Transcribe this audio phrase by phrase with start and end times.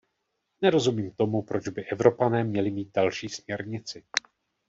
[0.61, 4.03] Nerozumím tomu, proč by Evropané měli mít další směrnici.